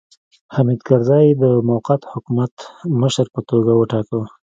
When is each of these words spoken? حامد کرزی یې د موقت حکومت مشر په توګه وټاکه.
حامد 0.53 0.79
کرزی 0.87 1.21
یې 1.27 1.37
د 1.41 1.43
موقت 1.69 2.01
حکومت 2.11 2.53
مشر 3.01 3.25
په 3.33 3.41
توګه 3.49 3.71
وټاکه. 3.75 4.19